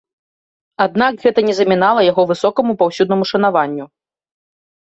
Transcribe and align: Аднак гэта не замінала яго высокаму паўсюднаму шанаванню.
Аднак 0.85 1.13
гэта 1.25 1.39
не 1.49 1.53
замінала 1.59 2.01
яго 2.11 2.21
высокаму 2.31 2.71
паўсюднаму 2.81 3.29
шанаванню. 3.33 3.85